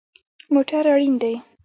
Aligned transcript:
موټر 0.53 0.83
اړین 0.93 1.13
دی 1.21 1.33